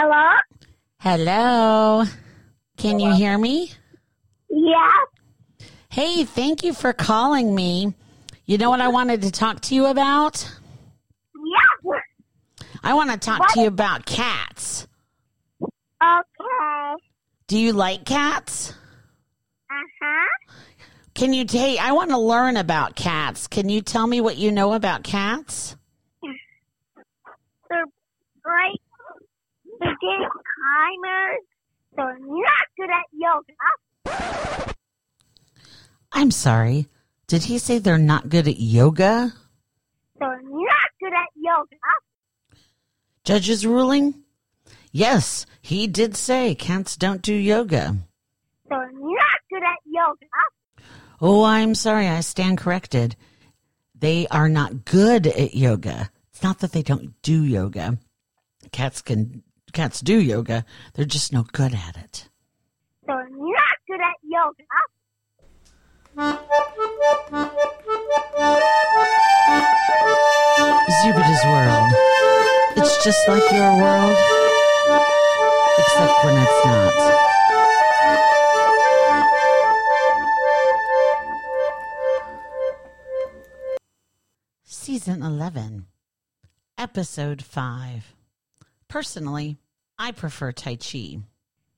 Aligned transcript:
Hello? 0.00 0.36
Hello. 1.00 2.04
Can 2.76 3.00
you 3.00 3.12
hear 3.16 3.36
me? 3.36 3.72
Yeah. 4.48 5.58
Hey, 5.88 6.22
thank 6.22 6.62
you 6.62 6.72
for 6.72 6.92
calling 6.92 7.52
me. 7.52 7.94
You 8.46 8.58
know 8.58 8.70
what 8.70 8.80
I 8.80 8.86
wanted 8.86 9.22
to 9.22 9.32
talk 9.32 9.60
to 9.62 9.74
you 9.74 9.86
about? 9.86 10.48
Yeah. 11.34 11.98
I 12.84 12.94
want 12.94 13.10
to 13.10 13.18
talk 13.18 13.52
to 13.54 13.60
you 13.62 13.66
about 13.66 14.06
cats. 14.06 14.86
Okay. 15.60 17.02
Do 17.48 17.58
you 17.58 17.72
like 17.72 18.04
cats? 18.04 18.74
Uh-huh. 19.68 20.54
Can 21.14 21.32
you 21.32 21.44
take 21.44 21.80
I 21.80 21.90
want 21.90 22.10
to 22.10 22.18
learn 22.18 22.56
about 22.56 22.94
cats. 22.94 23.48
Can 23.48 23.68
you 23.68 23.80
tell 23.80 24.06
me 24.06 24.20
what 24.20 24.36
you 24.36 24.52
know 24.52 24.74
about 24.74 25.02
cats? 25.02 25.74
They're 27.68 27.84
great. 28.44 28.80
They're 29.80 29.96
good 30.00 30.28
climbers. 30.54 31.44
They're 31.96 32.18
not 32.20 32.66
good 32.76 32.90
at 32.90 33.06
yoga. 33.12 33.54
I'm 36.12 36.30
sorry. 36.30 36.86
Did 37.26 37.44
he 37.44 37.58
say 37.58 37.78
they're 37.78 37.98
not 37.98 38.28
good 38.28 38.48
at 38.48 38.58
yoga? 38.58 39.32
They're 40.18 40.42
not 40.42 40.90
good 41.00 41.12
at 41.12 41.28
yoga. 41.36 41.76
Judge's 43.24 43.66
ruling? 43.66 44.22
Yes, 44.90 45.44
he 45.60 45.86
did 45.86 46.16
say 46.16 46.54
cats 46.54 46.96
don't 46.96 47.20
do 47.20 47.34
yoga. 47.34 47.96
They're 48.68 48.90
not 48.92 49.40
good 49.50 49.62
at 49.62 49.78
yoga. 49.84 50.26
Oh, 51.20 51.44
I'm 51.44 51.74
sorry. 51.74 52.08
I 52.08 52.20
stand 52.20 52.58
corrected. 52.58 53.16
They 53.94 54.26
are 54.28 54.48
not 54.48 54.84
good 54.84 55.26
at 55.26 55.54
yoga. 55.54 56.10
It's 56.32 56.42
not 56.42 56.60
that 56.60 56.72
they 56.72 56.82
don't 56.82 57.20
do 57.22 57.44
yoga. 57.44 57.98
Cats 58.72 59.02
can 59.02 59.42
cats 59.78 60.00
do 60.00 60.20
yoga. 60.20 60.64
They're 60.94 61.04
just 61.04 61.32
no 61.32 61.44
good 61.52 61.72
at 61.72 61.96
it. 61.96 62.28
They're 63.06 63.28
not 63.30 63.78
good 63.86 64.00
at 64.00 64.16
yoga. 64.24 64.64
Zubida's 70.98 71.44
world. 71.46 71.92
It's 72.76 73.04
just 73.04 73.28
like 73.28 73.52
your 73.52 73.72
world, 73.76 74.18
except 75.78 76.24
when 76.24 76.42
it's 76.42 76.64
not. 76.66 76.94
Season 84.64 85.22
11, 85.22 85.86
Episode 86.76 87.42
5. 87.42 88.16
Personally, 88.88 89.58
I 89.98 90.12
prefer 90.12 90.52
Tai 90.52 90.76
Chi. 90.76 91.18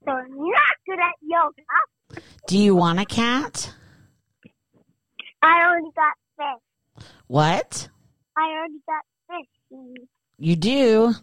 They're 0.05 0.29
not 0.29 0.77
good 0.87 0.99
at 0.99 1.15
yoga. 1.23 2.23
Do 2.47 2.59
you 2.59 2.75
want 2.75 3.01
a 3.01 3.07
cat? 3.07 3.73
I 5.43 5.63
already 5.65 5.91
got 5.95 6.15
fish. 6.99 7.05
What? 7.29 7.89
I 8.37 8.43
already 8.43 8.81
got 8.87 9.05
fish. 9.29 10.07
You 10.39 10.57
do? 10.57 11.15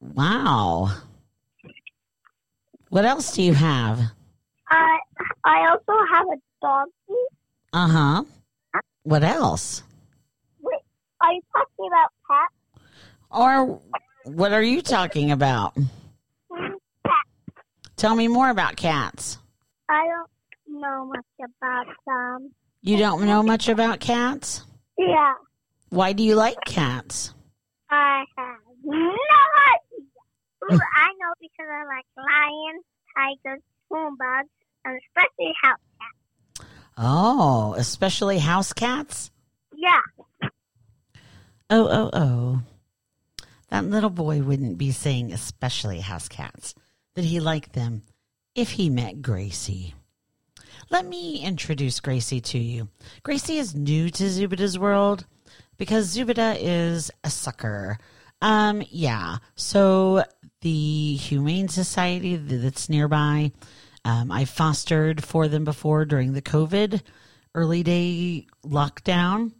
Wow. 0.00 0.90
What 2.90 3.04
else 3.04 3.32
do 3.32 3.42
you 3.42 3.54
have? 3.54 4.00
I 4.68 4.98
I 5.44 5.70
also 5.70 5.92
have 6.12 6.26
a 6.26 6.36
doggy. 6.60 7.20
Uh 7.72 7.88
huh. 7.88 8.24
What 9.04 9.24
else? 9.24 9.82
Wait, 10.60 10.80
are 11.20 11.32
you 11.32 11.40
talking 11.52 11.88
about 11.88 12.12
pets? 12.28 12.84
Or 13.30 13.80
what 14.24 14.52
are 14.52 14.62
you 14.62 14.82
talking 14.82 15.30
about? 15.30 15.74
Pets. 15.74 17.16
Tell 17.96 18.14
me 18.14 18.28
more 18.28 18.50
about 18.50 18.76
cats. 18.76 19.38
I 19.88 20.06
don't 20.06 20.80
know 20.80 21.04
much 21.06 21.24
about 21.44 21.86
them. 22.06 22.50
You 22.82 22.96
don't 22.96 23.26
know 23.26 23.42
much 23.42 23.68
about 23.68 24.00
cats? 24.00 24.64
Yeah, 24.98 25.34
Why 25.90 26.12
do 26.12 26.22
you 26.22 26.34
like 26.34 26.56
cats? 26.66 27.32
I 27.90 28.24
have 28.36 28.56
no 28.84 28.98
idea. 28.98 30.06
Ooh, 30.72 30.80
I 30.96 31.08
know 31.18 31.32
because 31.40 31.66
I 31.70 31.84
like 31.84 32.06
lions, 32.16 32.84
tigers, 33.16 33.62
moonbugs, 33.92 34.48
and 34.84 34.98
especially 35.08 35.52
house 35.62 35.78
cats. 36.00 36.68
Oh, 36.96 37.74
especially 37.78 38.38
house 38.38 38.72
cats? 38.72 39.30
Yeah, 39.74 40.00
Oh, 41.70 41.88
oh, 41.88 42.10
oh. 42.12 42.62
That 43.72 43.86
little 43.86 44.10
boy 44.10 44.42
wouldn't 44.42 44.76
be 44.76 44.90
saying 44.90 45.32
especially 45.32 46.00
house 46.00 46.28
cats, 46.28 46.74
that 47.14 47.24
he 47.24 47.40
liked 47.40 47.72
them 47.72 48.02
if 48.54 48.72
he 48.72 48.90
met 48.90 49.22
Gracie. 49.22 49.94
Let 50.90 51.06
me 51.06 51.42
introduce 51.42 51.98
Gracie 51.98 52.42
to 52.42 52.58
you. 52.58 52.88
Gracie 53.22 53.56
is 53.56 53.74
new 53.74 54.10
to 54.10 54.24
Zubida's 54.24 54.78
world 54.78 55.24
because 55.78 56.14
Zubida 56.14 56.54
is 56.60 57.10
a 57.24 57.30
sucker. 57.30 57.96
Um, 58.42 58.82
yeah. 58.90 59.38
So 59.54 60.22
the 60.60 61.14
Humane 61.14 61.68
Society 61.68 62.36
that's 62.36 62.90
nearby, 62.90 63.52
um, 64.04 64.30
I 64.30 64.44
fostered 64.44 65.24
for 65.24 65.48
them 65.48 65.64
before 65.64 66.04
during 66.04 66.34
the 66.34 66.42
COVID 66.42 67.00
early 67.54 67.82
day 67.82 68.48
lockdown 68.66 69.52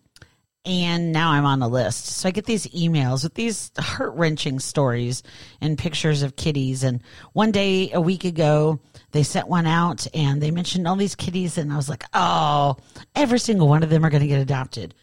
and 0.64 1.12
now 1.12 1.30
I'm 1.30 1.44
on 1.44 1.58
the 1.58 1.68
list. 1.68 2.06
So 2.06 2.28
I 2.28 2.32
get 2.32 2.44
these 2.44 2.66
emails 2.68 3.24
with 3.24 3.34
these 3.34 3.72
heart 3.78 4.14
wrenching 4.14 4.60
stories 4.60 5.22
and 5.60 5.78
pictures 5.78 6.22
of 6.22 6.36
kitties. 6.36 6.84
And 6.84 7.02
one 7.32 7.50
day 7.50 7.90
a 7.92 8.00
week 8.00 8.24
ago, 8.24 8.80
they 9.10 9.22
sent 9.22 9.48
one 9.48 9.66
out 9.66 10.06
and 10.14 10.40
they 10.40 10.50
mentioned 10.50 10.86
all 10.86 10.96
these 10.96 11.16
kitties, 11.16 11.58
and 11.58 11.72
I 11.72 11.76
was 11.76 11.88
like, 11.88 12.04
oh, 12.14 12.76
every 13.14 13.38
single 13.38 13.68
one 13.68 13.82
of 13.82 13.90
them 13.90 14.04
are 14.04 14.10
going 14.10 14.22
to 14.22 14.28
get 14.28 14.40
adopted. 14.40 14.94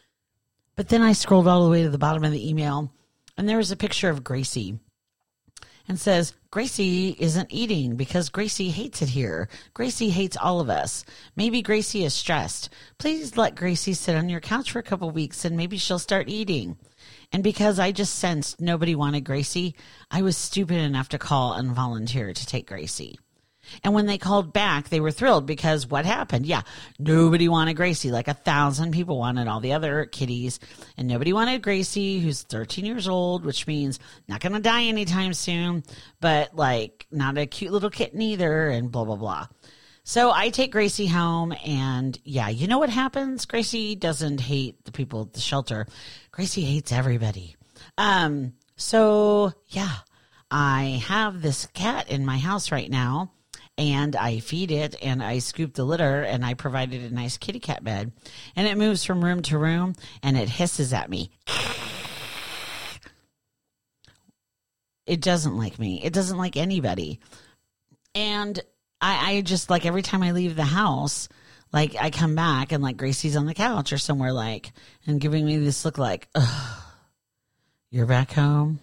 But 0.76 0.88
then 0.88 1.02
I 1.02 1.12
scrolled 1.12 1.46
all 1.46 1.64
the 1.64 1.70
way 1.70 1.82
to 1.82 1.90
the 1.90 1.98
bottom 1.98 2.24
of 2.24 2.32
the 2.32 2.48
email, 2.48 2.92
and 3.36 3.48
there 3.48 3.58
was 3.58 3.70
a 3.70 3.76
picture 3.76 4.08
of 4.08 4.24
Gracie 4.24 4.78
and 5.88 5.98
says, 5.98 6.34
Gracie 6.50 7.16
isn't 7.18 7.52
eating 7.52 7.96
because 7.96 8.28
Gracie 8.28 8.70
hates 8.70 9.02
it 9.02 9.10
here. 9.10 9.48
Gracie 9.74 10.10
hates 10.10 10.36
all 10.36 10.60
of 10.60 10.68
us. 10.68 11.04
Maybe 11.36 11.62
Gracie 11.62 12.04
is 12.04 12.14
stressed. 12.14 12.68
Please 12.98 13.36
let 13.36 13.54
Gracie 13.54 13.94
sit 13.94 14.16
on 14.16 14.28
your 14.28 14.40
couch 14.40 14.72
for 14.72 14.78
a 14.78 14.84
couple 14.84 15.10
weeks 15.10 15.44
and 15.44 15.56
maybe 15.56 15.76
she'll 15.76 15.98
start 15.98 16.28
eating. 16.28 16.76
And 17.32 17.42
because 17.44 17.78
I 17.78 17.92
just 17.92 18.16
sensed 18.16 18.60
nobody 18.60 18.94
wanted 18.94 19.22
Gracie, 19.22 19.74
I 20.10 20.22
was 20.22 20.36
stupid 20.36 20.78
enough 20.78 21.08
to 21.10 21.18
call 21.18 21.52
and 21.52 21.72
volunteer 21.72 22.32
to 22.32 22.46
take 22.46 22.66
Gracie. 22.66 23.18
And 23.82 23.94
when 23.94 24.06
they 24.06 24.18
called 24.18 24.52
back, 24.52 24.88
they 24.88 25.00
were 25.00 25.10
thrilled 25.10 25.46
because 25.46 25.86
what 25.86 26.04
happened? 26.04 26.46
Yeah, 26.46 26.62
nobody 26.98 27.48
wanted 27.48 27.74
Gracie. 27.74 28.10
Like 28.10 28.28
a 28.28 28.34
thousand 28.34 28.92
people 28.92 29.18
wanted 29.18 29.48
all 29.48 29.60
the 29.60 29.72
other 29.72 30.04
kitties, 30.06 30.60
and 30.96 31.08
nobody 31.08 31.32
wanted 31.32 31.62
Gracie, 31.62 32.20
who's 32.20 32.42
13 32.42 32.84
years 32.84 33.08
old, 33.08 33.44
which 33.44 33.66
means 33.66 33.98
not 34.28 34.40
going 34.40 34.52
to 34.52 34.60
die 34.60 34.84
anytime 34.84 35.34
soon, 35.34 35.82
but 36.20 36.54
like 36.54 37.06
not 37.10 37.38
a 37.38 37.46
cute 37.46 37.72
little 37.72 37.90
kitten 37.90 38.20
either, 38.20 38.68
and 38.68 38.90
blah, 38.90 39.04
blah, 39.04 39.16
blah. 39.16 39.46
So 40.02 40.32
I 40.32 40.48
take 40.48 40.72
Gracie 40.72 41.06
home, 41.06 41.54
and 41.64 42.18
yeah, 42.24 42.48
you 42.48 42.66
know 42.66 42.78
what 42.78 42.90
happens? 42.90 43.44
Gracie 43.46 43.94
doesn't 43.94 44.40
hate 44.40 44.84
the 44.84 44.92
people 44.92 45.22
at 45.22 45.34
the 45.34 45.40
shelter. 45.40 45.86
Gracie 46.32 46.64
hates 46.64 46.90
everybody. 46.90 47.56
Um, 47.96 48.54
so 48.76 49.52
yeah, 49.68 49.94
I 50.50 51.02
have 51.06 51.42
this 51.42 51.66
cat 51.66 52.10
in 52.10 52.24
my 52.24 52.38
house 52.38 52.72
right 52.72 52.90
now 52.90 53.30
and 53.80 54.14
I 54.14 54.40
feed 54.40 54.70
it 54.70 54.94
and 55.00 55.22
I 55.22 55.38
scoop 55.38 55.72
the 55.72 55.84
litter 55.84 56.22
and 56.22 56.44
I 56.44 56.52
provided 56.52 57.02
a 57.02 57.14
nice 57.14 57.38
kitty 57.38 57.60
cat 57.60 57.82
bed 57.82 58.12
and 58.54 58.68
it 58.68 58.76
moves 58.76 59.06
from 59.06 59.24
room 59.24 59.40
to 59.44 59.56
room 59.56 59.94
and 60.22 60.36
it 60.36 60.50
hisses 60.50 60.92
at 60.92 61.08
me. 61.08 61.30
It 65.06 65.22
doesn't 65.22 65.56
like 65.56 65.78
me. 65.78 66.02
It 66.04 66.12
doesn't 66.12 66.36
like 66.36 66.58
anybody. 66.58 67.20
And 68.14 68.60
I, 69.00 69.32
I 69.32 69.40
just 69.40 69.70
like 69.70 69.86
every 69.86 70.02
time 70.02 70.22
I 70.22 70.32
leave 70.32 70.56
the 70.56 70.64
house, 70.64 71.30
like 71.72 71.96
I 71.98 72.10
come 72.10 72.34
back 72.34 72.72
and 72.72 72.82
like 72.82 72.98
Gracie's 72.98 73.34
on 73.34 73.46
the 73.46 73.54
couch 73.54 73.94
or 73.94 73.98
somewhere 73.98 74.32
like 74.32 74.72
and 75.06 75.22
giving 75.22 75.46
me 75.46 75.56
this 75.56 75.86
look 75.86 75.96
like, 75.96 76.28
you're 77.90 78.04
back 78.04 78.32
home. 78.32 78.78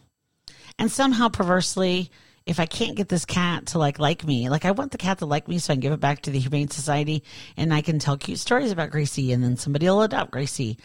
And 0.79 0.91
somehow 0.91 1.29
perversely, 1.29 2.09
if 2.47 2.61
I 2.61 2.65
can't 2.65 2.95
get 2.95 3.09
this 3.09 3.25
cat 3.25 3.67
to 3.67 3.77
like 3.77 3.99
like 3.99 4.25
me, 4.25 4.49
like 4.49 4.63
I 4.63 4.71
want 4.71 4.91
the 4.91 4.97
cat 4.97 5.19
to 5.19 5.25
like 5.25 5.49
me 5.49 5.59
so 5.59 5.73
I 5.73 5.75
can 5.75 5.81
give 5.81 5.91
it 5.91 5.99
back 5.99 6.21
to 6.21 6.31
the 6.31 6.39
Humane 6.39 6.69
Society 6.69 7.23
and 7.57 7.73
I 7.73 7.81
can 7.81 7.99
tell 7.99 8.17
cute 8.17 8.39
stories 8.39 8.71
about 8.71 8.89
Gracie 8.89 9.33
and 9.33 9.44
then 9.44 9.57
somebody 9.57 9.85
will 9.85 10.01
adopt 10.01 10.31
Gracie 10.31 10.77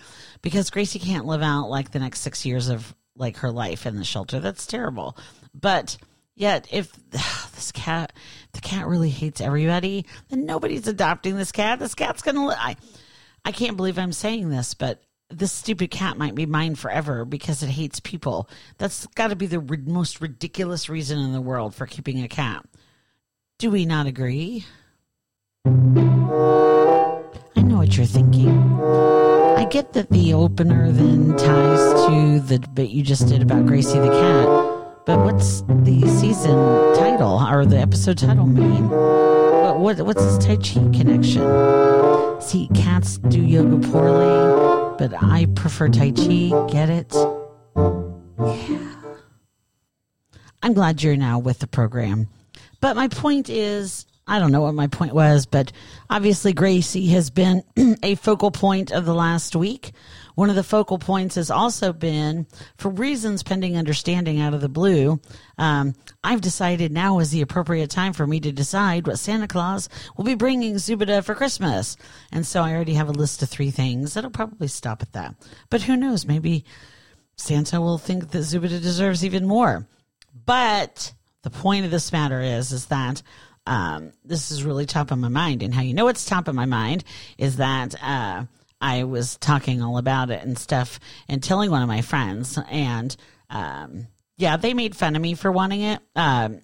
because 0.43 0.71
Gracie 0.71 0.99
can't 0.99 1.25
live 1.25 1.41
out 1.41 1.71
like 1.71 1.93
the 1.93 2.01
next 2.01 2.21
six 2.21 2.45
years 2.45 2.69
of 2.69 2.95
like 3.17 3.37
her 3.39 3.53
life 3.53 3.87
in 3.87 3.97
the 3.97 4.03
shelter. 4.03 4.41
That's 4.41 4.67
terrible. 4.67 5.17
But 5.55 5.97
yet 6.35 6.67
if 6.73 6.93
this 7.11 7.71
cat 7.71 8.13
the 8.53 8.61
cat 8.61 8.89
really 8.89 9.11
hates 9.11 9.41
everybody, 9.41 10.07
then 10.31 10.45
nobody's 10.45 10.89
adopting 10.89 11.37
this 11.37 11.53
cat. 11.53 11.79
This 11.79 11.95
cat's 11.95 12.23
gonna 12.23 12.45
li- 12.45 12.57
I 12.59 12.77
I 13.45 13.53
can't 13.53 13.77
believe 13.77 13.99
I'm 13.99 14.13
saying 14.13 14.49
this, 14.49 14.75
but 14.75 15.01
this 15.33 15.53
stupid 15.53 15.91
cat 15.91 16.17
might 16.17 16.35
be 16.35 16.47
mine 16.47 16.75
forever 16.75 17.25
because 17.25 17.63
it 17.63 17.71
hates 17.71 18.01
people. 18.01 18.49
That's 18.79 19.07
got 19.09 19.29
to 19.29 19.37
be 19.37 19.47
the 19.47 19.61
most 19.87 20.21
ridiculous 20.21 20.89
reason 20.89 21.19
in 21.19 21.33
the 21.33 21.41
world 21.41 21.75
for 21.75 21.87
keeping 21.87 22.23
a 22.23 22.29
cat. 22.29 22.65
Do 23.59 23.71
we 23.71 23.87
not 23.87 24.07
agree? 24.07 24.65
I 25.65 25.71
know 27.63 27.79
what 27.79 27.97
you're 27.97 28.07
thinking. 28.07 28.81
I 29.57 29.65
get 29.71 29.93
that 29.93 30.11
the 30.11 30.35
opener 30.35 30.91
then 30.91 31.37
ties 31.37 32.07
to 32.07 32.41
the 32.41 32.59
bit 32.75 32.91
you 32.91 33.03
just 33.03 33.29
did 33.29 33.43
about 33.43 33.67
Gracie 33.67 33.99
the 33.99 34.09
cat, 34.09 34.47
but 35.07 35.21
what's 35.21 35.61
the 35.63 36.01
season 36.21 36.57
title 36.97 37.39
or 37.39 37.65
the 37.65 37.79
episode 37.79 38.19
title 38.19 38.47
mean? 38.47 38.89
What, 38.89 39.79
what 39.79 40.01
what's 40.03 40.25
this 40.25 40.39
Tai 40.45 40.57
Chi 40.57 40.99
connection? 40.99 42.41
See, 42.41 42.69
cats 42.75 43.19
do 43.19 43.41
yoga 43.41 43.79
poorly, 43.89 44.62
but 45.09 45.21
I 45.21 45.47
prefer 45.47 45.89
Tai 45.89 46.13
Chi. 46.13 46.51
Get 46.71 46.89
it? 46.89 47.13
Yeah. 48.39 48.95
I'm 50.63 50.75
glad 50.75 51.03
you're 51.03 51.17
now 51.17 51.41
with 51.41 51.59
the 51.59 51.67
program. 51.67 52.29
But 52.81 52.95
my 52.95 53.09
point 53.09 53.49
is, 53.49 54.07
I 54.29 54.39
don't 54.39 54.53
know 54.53 54.61
what 54.61 54.75
my 54.75 54.87
point 54.87 55.13
was, 55.13 55.45
but 55.45 55.73
obviously 56.09 56.53
Gracie 56.53 57.09
has 57.09 57.31
been 57.31 57.65
a 58.05 58.15
focal 58.15 58.53
point 58.53 58.93
of 58.93 59.05
the 59.05 59.15
last 59.15 59.57
week. 59.57 59.91
One 60.35 60.51
of 60.51 60.57
the 60.57 60.63
focal 60.63 60.99
points 60.99 61.35
has 61.35 61.51
also 61.51 61.93
been, 61.93 62.47
for 62.77 62.91
reasons 62.91 63.43
pending 63.43 63.77
understanding 63.77 64.41
out 64.41 64.55
of 64.55 64.61
the 64.61 64.69
blue, 64.69 65.21
um, 65.59 65.95
I've 66.25 66.41
decided 66.41 66.93
now 66.93 67.19
is 67.19 67.31
the 67.31 67.43
appropriate 67.43 67.91
time 67.91 68.13
for 68.13 68.27
me 68.27 68.41
to 68.41 68.53
decide 68.53 69.07
what 69.07 69.19
Santa 69.19 69.49
Claus 69.49 69.89
will 70.17 70.25
be 70.25 70.35
bringing 70.35 70.77
Zubida 70.77 71.23
for 71.25 71.35
Christmas. 71.35 71.97
And 72.31 72.47
so 72.47 72.63
I 72.63 72.75
already 72.75 72.95
have 72.95 73.09
a 73.09 73.13
list 73.13 73.43
of 73.43 73.49
three 73.49 73.71
things. 73.71 74.15
That'll 74.15 74.31
probably 74.31 74.69
stop 74.69 75.03
at 75.03 75.13
that. 75.13 75.35
But 75.71 75.83
who 75.83 75.97
knows? 75.97 76.27
Maybe 76.27 76.65
Santa 77.37 77.81
will 77.81 77.99
think 77.99 78.31
that 78.31 78.39
Zubida 78.39 78.81
deserves 78.81 79.25
even 79.25 79.47
more. 79.47 79.87
But 80.47 81.13
the 81.43 81.51
point 81.51 81.85
of 81.85 81.91
this 81.91 82.13
matter 82.13 82.41
is, 82.41 82.73
is 82.73 82.87
that 82.87 83.23
um, 83.67 84.13
this 84.25 84.51
is 84.51 84.65
really 84.65 84.87
top 84.87 85.11
of 85.11 85.19
my 85.19 85.29
mind. 85.29 85.63
And 85.63 85.75
how 85.75 85.83
you 85.83 85.95
know 85.95 86.09
it's 86.09 86.25
top 86.25 86.49
of 86.49 86.55
my 86.55 86.67
mind 86.67 87.05
is 87.39 87.57
that 87.57 87.95
uh, 88.03 88.45
I 88.83 89.05
was 89.05 89.37
talking 89.39 89.81
all 89.81 89.97
about 89.97 90.31
it 90.31 90.43
and 90.43 90.59
stuff 90.59 90.99
and 91.29 91.43
telling 91.43 91.71
one 91.71 91.83
of 91.83 91.89
my 91.89 92.03
friends. 92.03 92.59
And 92.69 93.15
um, 93.49 94.09
yeah, 94.37 94.57
they 94.57 94.75
made 94.75 94.97
fun 94.97 95.15
of 95.15 95.23
me 95.23 95.35
for 95.35 95.53
wanting 95.53 95.83
it. 95.83 96.01
Um, 96.17 96.63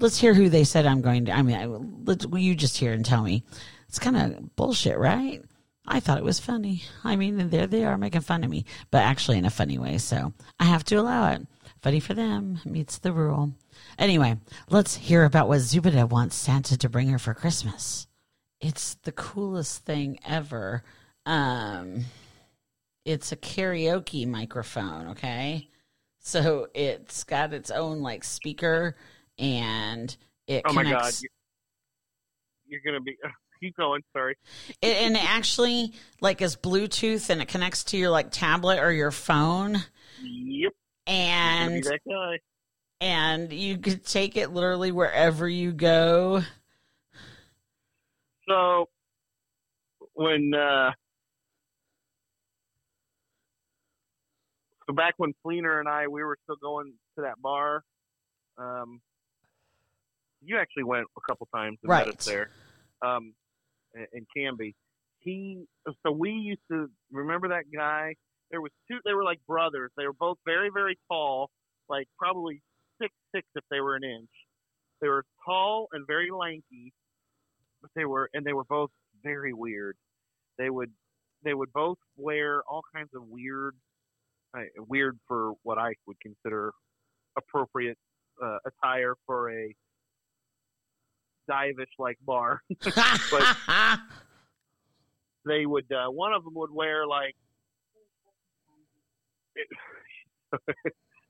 let's 0.00 0.18
hear 0.18 0.34
who 0.34 0.48
they 0.48 0.64
said 0.64 0.84
I'm 0.84 1.00
going 1.00 1.26
to. 1.26 1.32
I 1.32 1.42
mean, 1.42 1.56
I, 1.56 1.66
let 1.66 2.40
you 2.40 2.56
just 2.56 2.76
hear 2.76 2.92
and 2.92 3.06
tell 3.06 3.22
me. 3.22 3.44
It's 3.88 4.00
kind 4.00 4.16
of 4.16 4.56
bullshit, 4.56 4.98
right? 4.98 5.42
I 5.86 6.00
thought 6.00 6.18
it 6.18 6.24
was 6.24 6.40
funny. 6.40 6.82
I 7.04 7.16
mean, 7.16 7.48
there 7.48 7.66
they 7.66 7.84
are 7.84 7.96
making 7.96 8.20
fun 8.22 8.44
of 8.44 8.50
me, 8.50 8.66
but 8.90 9.04
actually 9.04 9.38
in 9.38 9.46
a 9.46 9.50
funny 9.50 9.78
way. 9.78 9.98
So 9.98 10.34
I 10.58 10.64
have 10.64 10.84
to 10.84 10.96
allow 10.96 11.30
it. 11.30 11.46
Funny 11.80 12.00
for 12.00 12.14
them 12.14 12.60
meets 12.64 12.98
the 12.98 13.12
rule. 13.12 13.52
Anyway, 13.96 14.36
let's 14.68 14.96
hear 14.96 15.24
about 15.24 15.48
what 15.48 15.60
Zubida 15.60 16.08
wants 16.08 16.34
Santa 16.34 16.76
to 16.76 16.88
bring 16.88 17.08
her 17.08 17.18
for 17.18 17.32
Christmas. 17.32 18.08
It's 18.60 18.94
the 19.04 19.12
coolest 19.12 19.84
thing 19.84 20.18
ever. 20.26 20.82
Um, 21.28 22.04
it's 23.04 23.32
a 23.32 23.36
karaoke 23.36 24.26
microphone, 24.26 25.08
okay? 25.08 25.68
So 26.20 26.68
it's 26.74 27.24
got 27.24 27.52
its 27.52 27.70
own 27.70 28.00
like 28.00 28.24
speaker 28.24 28.96
and 29.38 30.16
it 30.46 30.62
Oh 30.66 30.72
my 30.72 30.82
god, 30.84 30.90
connects 30.92 31.22
you- 31.22 31.28
you're 32.66 32.80
gonna 32.84 33.00
be. 33.00 33.16
keep 33.60 33.76
going. 33.76 34.02
Sorry. 34.12 34.36
it, 34.80 34.96
and 35.02 35.16
it 35.16 35.24
actually 35.24 35.92
like 36.20 36.40
is 36.40 36.56
Bluetooth 36.56 37.28
and 37.28 37.42
it 37.42 37.48
connects 37.48 37.84
to 37.84 37.98
your 37.98 38.08
like 38.10 38.30
tablet 38.30 38.78
or 38.78 38.92
your 38.92 39.10
phone 39.10 39.78
Yep. 40.22 40.72
And 41.06 41.84
and 43.00 43.52
you 43.52 43.78
could 43.78 44.04
take 44.04 44.36
it 44.36 44.50
literally 44.52 44.92
wherever 44.92 45.48
you 45.48 45.72
go. 45.72 46.42
So 48.48 48.88
when 50.14 50.52
uh 50.54 50.92
so 54.88 54.94
back 54.94 55.14
when 55.18 55.34
Fleener 55.44 55.80
and 55.80 55.88
I 55.88 56.08
we 56.08 56.22
were 56.22 56.36
still 56.44 56.56
going 56.60 56.92
to 57.16 57.22
that 57.22 57.40
bar, 57.40 57.82
um 58.58 59.00
you 60.42 60.56
actually 60.58 60.84
went 60.84 61.06
a 61.16 61.20
couple 61.28 61.48
times 61.54 61.78
and 61.82 61.90
met 61.90 62.06
Right. 62.06 62.08
us 62.08 62.24
there. 62.24 62.50
Um 63.04 63.34
in, 63.94 64.06
in 64.12 64.26
Canby. 64.36 64.74
He 65.20 65.64
so 66.04 66.12
we 66.12 66.30
used 66.30 66.60
to 66.70 66.88
remember 67.12 67.48
that 67.48 67.64
guy. 67.74 68.14
There 68.50 68.60
was 68.60 68.72
two 68.90 68.98
they 69.04 69.14
were 69.14 69.24
like 69.24 69.40
brothers. 69.46 69.90
They 69.96 70.06
were 70.06 70.12
both 70.14 70.38
very, 70.46 70.70
very 70.72 70.98
tall, 71.10 71.50
like 71.88 72.08
probably 72.18 72.62
six 73.00 73.12
six 73.34 73.46
if 73.54 73.64
they 73.70 73.80
were 73.80 73.96
an 73.96 74.04
inch. 74.04 74.30
They 75.00 75.08
were 75.08 75.24
tall 75.44 75.88
and 75.92 76.06
very 76.06 76.30
lanky 76.30 76.92
but 77.80 77.90
they 77.94 78.04
were 78.04 78.30
and 78.34 78.44
they 78.44 78.52
were 78.52 78.64
both 78.64 78.90
very 79.22 79.52
weird. 79.52 79.96
They 80.58 80.70
would 80.70 80.92
they 81.44 81.54
would 81.54 81.72
both 81.72 81.98
wear 82.16 82.62
all 82.68 82.82
kinds 82.94 83.10
of 83.14 83.22
weird, 83.28 83.76
weird 84.88 85.18
for 85.26 85.52
what 85.62 85.78
I 85.78 85.94
would 86.06 86.20
consider 86.20 86.72
appropriate 87.36 87.98
uh, 88.42 88.58
attire 88.66 89.14
for 89.26 89.50
a 89.50 89.74
divish 91.50 91.86
like 91.98 92.18
bar. 92.24 92.60
they 95.46 95.66
would 95.66 95.90
uh, 95.92 96.10
one 96.10 96.32
of 96.32 96.44
them 96.44 96.54
would 96.54 96.70
wear 96.70 97.06
like 97.06 97.34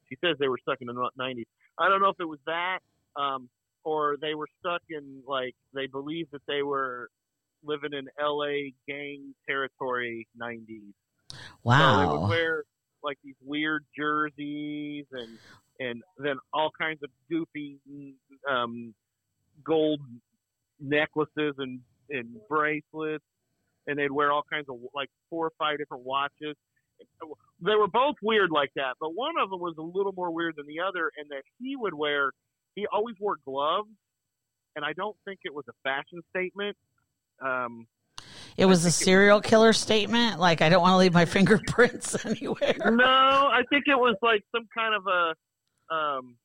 she 0.08 0.16
says 0.24 0.36
they 0.38 0.48
were 0.48 0.58
stuck 0.62 0.78
in 0.80 0.86
the 0.86 1.10
nineties. 1.16 1.46
I 1.78 1.88
don't 1.88 2.00
know 2.00 2.08
if 2.08 2.20
it 2.20 2.24
was 2.24 2.40
that, 2.46 2.80
um, 3.16 3.48
or 3.84 4.16
they 4.20 4.34
were 4.34 4.48
stuck 4.60 4.82
in 4.90 5.22
like 5.26 5.54
they 5.74 5.86
believed 5.86 6.32
that 6.32 6.42
they 6.46 6.62
were 6.62 7.08
living 7.64 7.92
in 7.92 8.06
L.A. 8.20 8.74
gang 8.86 9.34
territory 9.48 10.26
nineties. 10.36 10.94
So 11.30 11.36
they 11.36 12.06
would 12.06 12.20
wow. 12.20 12.28
wear 12.28 12.64
like 13.02 13.18
these 13.22 13.36
weird 13.44 13.84
jerseys 13.96 15.06
and 15.12 15.38
and 15.80 16.02
then 16.18 16.36
all 16.52 16.70
kinds 16.78 17.00
of 17.02 17.10
goofy 17.30 17.78
um, 18.50 18.94
gold 19.64 20.00
necklaces 20.80 21.54
and 21.58 21.80
and 22.10 22.36
bracelets, 22.48 23.24
and 23.86 23.98
they'd 23.98 24.10
wear 24.10 24.32
all 24.32 24.44
kinds 24.50 24.66
of 24.68 24.76
like 24.94 25.08
four 25.30 25.46
or 25.46 25.52
five 25.58 25.78
different 25.78 26.04
watches. 26.04 26.56
They 27.60 27.74
were 27.74 27.88
both 27.88 28.16
weird 28.22 28.50
like 28.50 28.70
that, 28.76 28.94
but 29.00 29.10
one 29.14 29.34
of 29.40 29.50
them 29.50 29.60
was 29.60 29.74
a 29.78 29.82
little 29.82 30.12
more 30.12 30.32
weird 30.32 30.54
than 30.56 30.66
the 30.66 30.80
other, 30.80 31.10
and 31.16 31.28
that 31.30 31.42
he 31.60 31.76
would 31.76 31.94
wear. 31.94 32.32
He 32.74 32.86
always 32.92 33.16
wore 33.20 33.36
gloves, 33.44 33.88
and 34.76 34.84
I 34.84 34.92
don't 34.92 35.16
think 35.24 35.40
it 35.44 35.54
was 35.54 35.64
a 35.68 35.72
fashion 35.82 36.20
statement. 36.30 36.76
Um, 37.44 37.86
It 38.58 38.66
was 38.66 38.84
a 38.84 38.90
serial 38.90 39.40
killer 39.40 39.72
statement. 39.72 40.40
Like, 40.40 40.62
I 40.62 40.68
don't 40.68 40.82
want 40.82 40.94
to 40.94 40.96
leave 40.96 41.14
my 41.14 41.24
fingerprints 41.36 42.16
anywhere. 42.26 42.90
no, 42.90 43.04
I 43.04 43.62
think 43.70 43.84
it 43.86 43.94
was 43.94 44.16
like 44.20 44.42
some 44.54 44.66
kind 44.76 44.94
of 44.94 45.06
a, 45.06 45.94
um, 45.94 46.36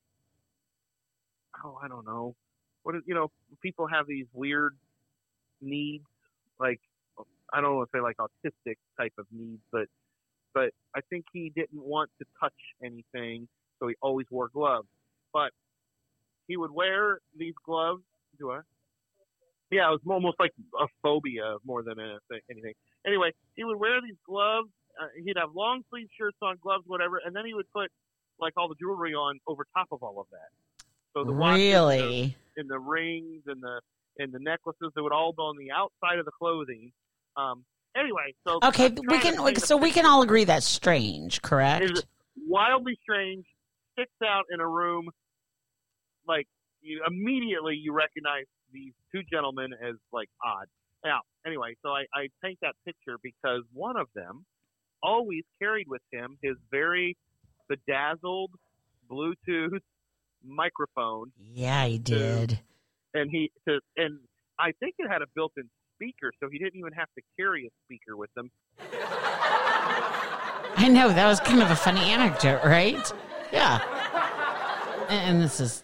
oh, 1.65 1.79
I 1.83 1.87
don't 1.87 2.05
know. 2.05 2.35
What 2.83 2.95
is 2.95 3.01
you 3.05 3.15
know? 3.15 3.31
People 3.61 3.87
have 3.87 4.05
these 4.07 4.27
weird 4.33 4.75
needs, 5.61 6.03
like 6.59 6.79
I 7.53 7.61
don't 7.61 7.77
want 7.77 7.89
to 7.91 7.97
say 7.97 8.01
like 8.01 8.17
autistic 8.17 8.75
type 8.99 9.13
of 9.17 9.25
needs, 9.31 9.61
but 9.71 9.87
but 10.53 10.71
I 10.95 10.99
think 11.09 11.25
he 11.33 11.51
didn't 11.55 11.81
want 11.81 12.11
to 12.19 12.25
touch 12.39 12.53
anything, 12.83 13.47
so 13.79 13.87
he 13.87 13.95
always 14.01 14.27
wore 14.29 14.49
gloves. 14.49 14.87
But 15.31 15.51
he 16.47 16.57
would 16.57 16.71
wear 16.71 17.19
these 17.37 17.53
gloves. 17.65 18.03
Do 18.37 18.51
I? 18.51 18.59
Yeah, 19.73 19.89
it 19.89 19.97
was 19.97 20.01
almost 20.07 20.37
like 20.39 20.51
a 20.79 20.85
phobia 21.01 21.57
more 21.65 21.81
than 21.81 21.95
anything. 22.51 22.73
Anyway, 23.07 23.31
he 23.55 23.63
would 23.63 23.79
wear 23.79 23.99
these 24.01 24.17
gloves. 24.25 24.69
Uh, 25.01 25.07
he'd 25.25 25.37
have 25.37 25.49
long 25.55 25.81
sleeve 25.89 26.07
shirts 26.19 26.37
on, 26.43 26.57
gloves, 26.61 26.83
whatever, 26.85 27.19
and 27.25 27.35
then 27.35 27.45
he 27.45 27.55
would 27.55 27.65
put 27.73 27.89
like 28.39 28.53
all 28.55 28.67
the 28.67 28.75
jewelry 28.79 29.13
on 29.15 29.39
over 29.47 29.65
top 29.75 29.87
of 29.91 30.03
all 30.03 30.19
of 30.19 30.27
that. 30.31 30.85
So 31.13 31.23
the 31.23 31.31
watches 31.31 31.63
and 31.63 31.73
the- 31.73 32.03
Really? 32.03 32.37
and 32.57 32.69
the 32.69 32.77
rings 32.79 33.41
and 33.47 33.61
the 33.61 33.81
and 34.19 34.31
the 34.31 34.37
necklaces 34.39 34.91
that 34.93 35.01
would 35.01 35.11
all 35.11 35.33
go 35.33 35.43
on 35.45 35.57
the 35.57 35.71
outside 35.71 36.19
of 36.19 36.25
the 36.25 36.31
clothing. 36.39 36.91
Um, 37.35 37.65
anyway, 37.97 38.35
so 38.47 38.59
Okay, 38.63 38.89
we 39.07 39.17
can. 39.17 39.55
So 39.55 39.75
we 39.75 39.91
can 39.91 40.05
all 40.05 40.21
agree 40.21 40.43
that's 40.43 40.67
strange, 40.67 41.41
correct? 41.41 41.85
Is 41.85 42.03
wildly 42.47 42.99
strange, 43.01 43.45
sticks 43.93 44.11
out 44.23 44.45
in 44.51 44.59
a 44.59 44.67
room. 44.67 45.09
Like 46.27 46.47
you 46.81 47.01
immediately 47.07 47.75
you 47.75 47.91
recognize 47.93 48.45
these 48.73 48.93
two 49.11 49.21
gentlemen 49.31 49.71
as 49.73 49.95
like 50.11 50.29
odd. 50.43 50.67
Now, 51.05 51.19
anyway, 51.45 51.75
so 51.83 51.89
I, 51.89 52.05
I 52.13 52.27
paint 52.43 52.59
that 52.61 52.75
picture 52.85 53.17
because 53.21 53.61
one 53.73 53.97
of 53.97 54.07
them 54.15 54.45
always 55.01 55.43
carried 55.61 55.87
with 55.87 56.01
him 56.11 56.37
his 56.41 56.55
very 56.71 57.17
bedazzled 57.69 58.51
Bluetooth 59.09 59.79
microphone 60.45 61.31
Yeah, 61.53 61.85
he 61.85 61.97
did. 61.99 62.59
and 63.13 63.29
he 63.29 63.51
to, 63.67 63.79
and 63.97 64.19
I 64.59 64.71
think 64.79 64.95
it 64.97 65.09
had 65.09 65.21
a 65.21 65.25
built-in 65.35 65.69
speaker, 65.95 66.31
so 66.39 66.49
he 66.51 66.57
didn't 66.57 66.77
even 66.79 66.93
have 66.93 67.07
to 67.15 67.21
carry 67.37 67.65
a 67.65 67.69
speaker 67.85 68.17
with 68.17 68.29
him. 68.35 68.49
I 70.75 70.87
know 70.89 71.09
that 71.13 71.27
was 71.27 71.39
kind 71.39 71.61
of 71.61 71.69
a 71.69 71.75
funny 71.75 72.01
anecdote, 72.01 72.63
right? 72.65 73.11
Yeah. 73.51 73.79
And, 75.09 75.35
and 75.35 75.41
this 75.41 75.59
is 75.59 75.83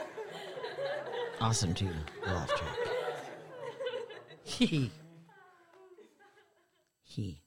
awesome. 1.41 1.73
The 1.73 1.87
laugh 2.25 2.49
track. 2.49 2.77
He. 4.43 4.91
He. 7.03 7.41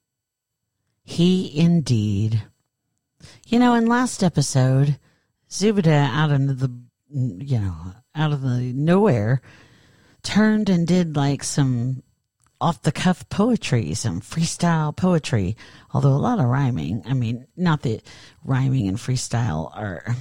He 1.04 1.58
indeed. 1.58 2.42
You 3.46 3.58
know, 3.58 3.74
in 3.74 3.86
last 3.86 4.22
episode, 4.22 4.98
Zubida 5.50 6.08
out 6.08 6.30
of 6.30 6.58
the, 6.58 6.72
you 7.10 7.58
know, 7.58 7.76
out 8.14 8.32
of 8.32 8.42
the 8.42 8.72
nowhere, 8.72 9.42
turned 10.22 10.68
and 10.68 10.86
did 10.86 11.16
like 11.16 11.44
some 11.44 12.02
off 12.60 12.82
the 12.82 12.92
cuff 12.92 13.28
poetry, 13.28 13.92
some 13.92 14.20
freestyle 14.20 14.94
poetry, 14.96 15.56
although 15.92 16.12
a 16.12 16.14
lot 16.14 16.38
of 16.38 16.46
rhyming. 16.46 17.02
I 17.06 17.12
mean, 17.12 17.46
not 17.56 17.82
that 17.82 18.06
rhyming 18.44 18.86
and 18.86 18.96
freestyle 18.96 19.76
are, 19.76 20.14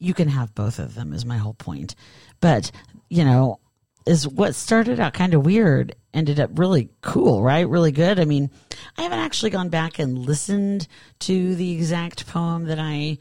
you 0.00 0.14
can 0.14 0.28
have 0.28 0.54
both 0.54 0.78
of 0.78 0.94
them, 0.94 1.12
is 1.12 1.24
my 1.24 1.36
whole 1.36 1.54
point. 1.54 1.94
But, 2.40 2.72
you 3.08 3.24
know, 3.24 3.60
is 4.06 4.26
what 4.26 4.54
started 4.54 4.98
out 4.98 5.12
kind 5.12 5.34
of 5.34 5.44
weird 5.44 5.94
ended 6.12 6.40
up 6.40 6.58
really 6.58 6.88
cool, 7.02 7.42
right? 7.42 7.68
Really 7.68 7.92
good. 7.92 8.18
I 8.18 8.24
mean, 8.24 8.50
I 8.96 9.02
haven't 9.02 9.20
actually 9.20 9.50
gone 9.50 9.68
back 9.68 9.98
and 9.98 10.18
listened 10.18 10.88
to 11.20 11.54
the 11.54 11.72
exact 11.72 12.26
poem 12.26 12.64
that 12.64 12.80
I 12.80 13.18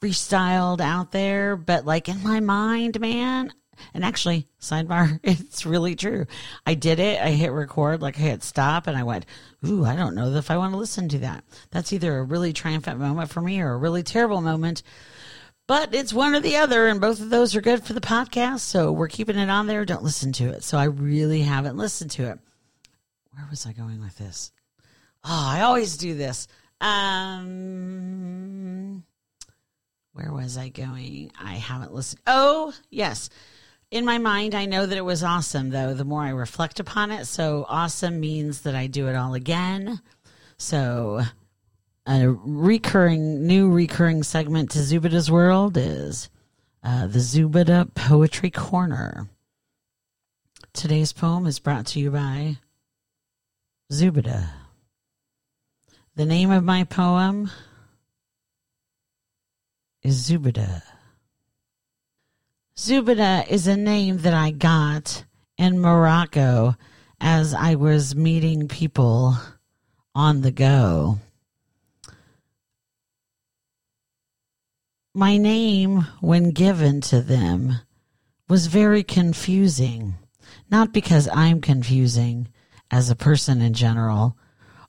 freestyled 0.00 0.80
out 0.80 1.10
there, 1.10 1.56
but 1.56 1.84
like 1.84 2.08
in 2.08 2.22
my 2.22 2.40
mind, 2.40 3.00
man, 3.00 3.52
and 3.94 4.04
actually, 4.04 4.48
sidebar, 4.60 5.18
it's 5.24 5.64
really 5.64 5.96
true. 5.96 6.26
I 6.66 6.74
did 6.74 6.98
it. 6.98 7.20
I 7.20 7.30
hit 7.30 7.52
record, 7.52 8.02
like 8.02 8.18
I 8.18 8.22
hit 8.22 8.42
stop, 8.42 8.86
and 8.86 8.96
I 8.96 9.02
went, 9.02 9.26
Ooh, 9.66 9.84
I 9.84 9.96
don't 9.96 10.14
know 10.14 10.32
if 10.34 10.50
I 10.50 10.56
want 10.56 10.72
to 10.72 10.78
listen 10.78 11.08
to 11.10 11.18
that. 11.20 11.44
That's 11.70 11.92
either 11.92 12.18
a 12.18 12.22
really 12.22 12.52
triumphant 12.52 13.00
moment 13.00 13.30
for 13.30 13.40
me 13.40 13.60
or 13.60 13.72
a 13.72 13.78
really 13.78 14.02
terrible 14.02 14.40
moment. 14.40 14.82
But 15.68 15.94
it's 15.94 16.12
one 16.12 16.34
or 16.34 16.40
the 16.40 16.56
other, 16.56 16.88
and 16.88 17.00
both 17.00 17.20
of 17.20 17.30
those 17.30 17.54
are 17.54 17.60
good 17.60 17.84
for 17.84 17.92
the 17.92 18.00
podcast. 18.00 18.58
So 18.60 18.90
we're 18.90 19.06
keeping 19.06 19.38
it 19.38 19.48
on 19.48 19.68
there. 19.68 19.84
Don't 19.84 20.02
listen 20.02 20.32
to 20.32 20.48
it. 20.48 20.64
So 20.64 20.76
I 20.78 20.84
really 20.84 21.42
haven't 21.42 21.76
listened 21.76 22.10
to 22.12 22.24
it. 22.24 22.40
Where 23.30 23.46
was 23.48 23.64
I 23.66 23.72
going 23.72 24.00
with 24.00 24.18
this? 24.18 24.50
Oh, 25.24 25.46
I 25.46 25.60
always 25.60 25.96
do 25.96 26.16
this. 26.16 26.48
Um, 26.80 27.44
where 30.12 30.32
was 30.32 30.58
I 30.58 30.70
going? 30.70 31.30
I 31.40 31.54
haven't 31.54 31.94
listened. 31.94 32.22
Oh, 32.26 32.72
yes 32.90 33.30
in 33.90 34.04
my 34.04 34.18
mind, 34.18 34.54
I 34.54 34.66
know 34.66 34.84
that 34.84 34.98
it 34.98 35.04
was 35.04 35.22
awesome, 35.22 35.70
though, 35.70 35.94
the 35.94 36.04
more 36.04 36.22
I 36.22 36.30
reflect 36.30 36.78
upon 36.78 37.10
it. 37.10 37.24
So, 37.26 37.64
awesome 37.68 38.20
means 38.20 38.62
that 38.62 38.74
I 38.74 38.86
do 38.86 39.08
it 39.08 39.16
all 39.16 39.34
again. 39.34 40.00
So, 40.58 41.22
a 42.08 42.26
recurring, 42.30 43.46
new 43.46 43.70
recurring 43.70 44.22
segment 44.22 44.70
to 44.70 44.78
Zubida's 44.78 45.30
World 45.30 45.76
is 45.76 46.30
uh, 46.82 47.06
the 47.06 47.18
Zubida 47.18 47.94
Poetry 47.94 48.50
Corner. 48.50 49.28
Today's 50.72 51.12
poem 51.12 51.46
is 51.46 51.58
brought 51.58 51.84
to 51.88 52.00
you 52.00 52.10
by 52.10 52.56
Zubida. 53.92 54.48
The 56.16 56.24
name 56.24 56.50
of 56.50 56.64
my 56.64 56.84
poem 56.84 57.50
is 60.02 60.30
Zubida. 60.30 60.82
Zubida 62.74 63.46
is 63.48 63.66
a 63.66 63.76
name 63.76 64.18
that 64.18 64.32
I 64.32 64.50
got 64.50 65.24
in 65.58 65.78
Morocco 65.78 66.74
as 67.20 67.52
I 67.52 67.74
was 67.74 68.16
meeting 68.16 68.66
people 68.66 69.36
on 70.14 70.40
the 70.40 70.52
go. 70.52 71.18
My 75.18 75.36
name, 75.36 76.06
when 76.20 76.52
given 76.52 77.00
to 77.02 77.20
them, 77.20 77.80
was 78.48 78.68
very 78.68 79.02
confusing. 79.02 80.14
Not 80.70 80.92
because 80.92 81.28
I'm 81.32 81.60
confusing 81.60 82.48
as 82.88 83.10
a 83.10 83.16
person 83.16 83.60
in 83.60 83.74
general, 83.74 84.38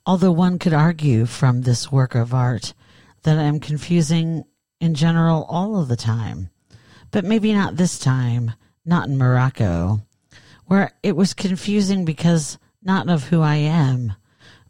although 0.06 0.32
one 0.32 0.60
could 0.60 0.74
argue 0.74 1.26
from 1.26 1.62
this 1.62 1.92
work 1.92 2.14
of 2.14 2.34
art 2.34 2.76
that 3.24 3.40
I'm 3.40 3.60
confusing 3.60 4.46
in 4.80 4.94
general 4.94 5.46
all 5.50 5.82
of 5.82 5.88
the 5.88 5.98
time 5.98 6.52
but 7.12 7.26
maybe 7.26 7.54
not 7.54 7.76
this 7.76 7.98
time, 7.98 8.54
not 8.86 9.08
in 9.08 9.18
Morocco, 9.18 10.02
where 10.66 10.92
it 11.02 11.16
was 11.16 11.34
confusing 11.34 12.06
because 12.06 12.58
not 12.84 13.10
of 13.10 13.26
who 13.26 13.42
I 13.42 13.56
am, 13.56 14.14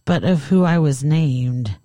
but 0.05 0.23
of 0.23 0.45
who 0.45 0.63
I 0.63 0.79
was 0.79 1.03
named. 1.03 1.77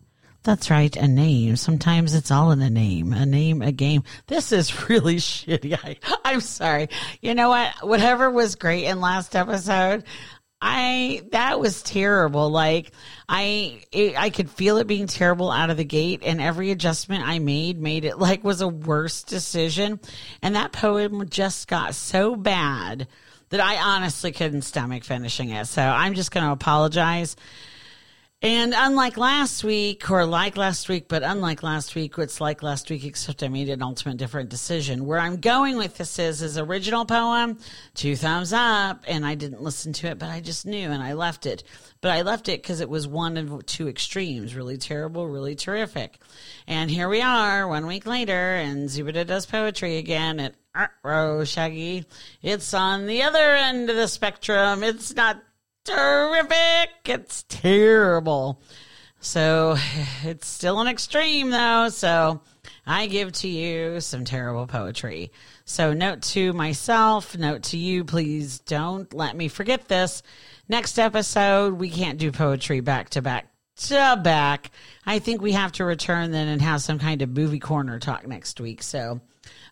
That's 0.44 0.70
right, 0.70 0.94
a 0.94 1.08
name. 1.08 1.56
Sometimes 1.56 2.14
it's 2.14 2.30
all 2.30 2.50
in 2.50 2.60
a 2.60 2.68
name. 2.68 3.14
A 3.14 3.24
name, 3.24 3.62
a 3.62 3.72
game. 3.72 4.04
This 4.26 4.52
is 4.52 4.88
really 4.90 5.16
shitty. 5.16 5.78
I, 5.82 5.96
I'm 6.22 6.42
sorry. 6.42 6.90
You 7.22 7.34
know 7.34 7.48
what? 7.48 7.72
Whatever 7.80 8.30
was 8.30 8.54
great 8.54 8.84
in 8.84 9.00
last 9.00 9.34
episode, 9.34 10.04
I 10.60 11.22
that 11.32 11.60
was 11.60 11.82
terrible. 11.82 12.50
Like 12.50 12.92
I 13.26 13.84
it, 13.90 14.18
I 14.18 14.28
could 14.28 14.50
feel 14.50 14.76
it 14.76 14.86
being 14.86 15.06
terrible 15.06 15.50
out 15.50 15.70
of 15.70 15.78
the 15.78 15.84
gate, 15.84 16.20
and 16.22 16.42
every 16.42 16.70
adjustment 16.70 17.26
I 17.26 17.38
made 17.38 17.80
made 17.80 18.04
it 18.04 18.18
like 18.18 18.44
was 18.44 18.60
a 18.60 18.68
worse 18.68 19.22
decision. 19.22 19.98
And 20.42 20.56
that 20.56 20.72
poem 20.72 21.26
just 21.30 21.68
got 21.68 21.94
so 21.94 22.36
bad 22.36 23.08
that 23.48 23.60
I 23.60 23.76
honestly 23.76 24.32
couldn't 24.32 24.62
stomach 24.62 25.04
finishing 25.04 25.50
it. 25.50 25.68
So 25.68 25.80
I'm 25.80 26.14
just 26.14 26.32
going 26.32 26.44
to 26.44 26.52
apologize 26.52 27.34
and 28.44 28.74
unlike 28.76 29.16
last 29.16 29.64
week, 29.64 30.10
or 30.10 30.26
like 30.26 30.58
last 30.58 30.90
week, 30.90 31.08
but 31.08 31.22
unlike 31.22 31.62
last 31.62 31.94
week, 31.94 32.18
it's 32.18 32.42
like 32.42 32.62
last 32.62 32.90
week, 32.90 33.02
except 33.02 33.42
I 33.42 33.48
made 33.48 33.70
an 33.70 33.82
ultimate 33.82 34.18
different 34.18 34.50
decision. 34.50 35.06
Where 35.06 35.18
I'm 35.18 35.38
going 35.38 35.78
with 35.78 35.96
this 35.96 36.18
is 36.18 36.40
his 36.40 36.58
original 36.58 37.06
poem, 37.06 37.58
two 37.94 38.16
thumbs 38.16 38.52
up, 38.52 39.02
and 39.08 39.24
I 39.24 39.34
didn't 39.34 39.62
listen 39.62 39.94
to 39.94 40.08
it, 40.08 40.18
but 40.18 40.28
I 40.28 40.42
just 40.42 40.66
knew 40.66 40.90
and 40.90 41.02
I 41.02 41.14
left 41.14 41.46
it. 41.46 41.64
But 42.02 42.10
I 42.10 42.20
left 42.20 42.50
it 42.50 42.60
because 42.60 42.82
it 42.82 42.90
was 42.90 43.08
one 43.08 43.38
of 43.38 43.64
two 43.64 43.88
extremes, 43.88 44.54
really 44.54 44.76
terrible, 44.76 45.26
really 45.26 45.54
terrific. 45.54 46.18
And 46.66 46.90
here 46.90 47.08
we 47.08 47.22
are, 47.22 47.66
one 47.66 47.86
week 47.86 48.04
later, 48.04 48.56
and 48.56 48.90
Zubida 48.90 49.26
does 49.26 49.46
poetry 49.46 49.96
again 49.96 50.38
at 50.38 50.90
Row 51.02 51.44
Shaggy. 51.44 52.04
It's 52.42 52.74
on 52.74 53.06
the 53.06 53.22
other 53.22 53.54
end 53.54 53.88
of 53.88 53.96
the 53.96 54.06
spectrum. 54.06 54.82
It's 54.82 55.16
not 55.16 55.42
terrific. 55.84 56.90
It's 57.06 57.44
terrible. 57.48 58.60
So 59.20 59.76
it's 60.22 60.46
still 60.46 60.80
an 60.80 60.86
extreme 60.88 61.50
though. 61.50 61.88
So 61.88 62.40
I 62.86 63.06
give 63.06 63.32
to 63.32 63.48
you 63.48 64.00
some 64.00 64.24
terrible 64.24 64.66
poetry. 64.66 65.32
So 65.64 65.94
note 65.94 66.22
to 66.22 66.52
myself, 66.52 67.36
note 67.36 67.62
to 67.64 67.78
you, 67.78 68.04
please 68.04 68.58
don't 68.60 69.12
let 69.14 69.36
me 69.36 69.48
forget 69.48 69.88
this. 69.88 70.22
Next 70.68 70.98
episode, 70.98 71.74
we 71.74 71.88
can't 71.88 72.18
do 72.18 72.32
poetry 72.32 72.80
back 72.80 73.10
to 73.10 73.22
back 73.22 73.50
to 73.76 74.20
back. 74.22 74.70
I 75.06 75.18
think 75.18 75.40
we 75.40 75.52
have 75.52 75.72
to 75.72 75.84
return 75.84 76.30
then 76.30 76.48
and 76.48 76.60
have 76.62 76.82
some 76.82 76.98
kind 76.98 77.22
of 77.22 77.30
movie 77.30 77.58
corner 77.58 77.98
talk 77.98 78.26
next 78.26 78.60
week. 78.60 78.82
So, 78.82 79.20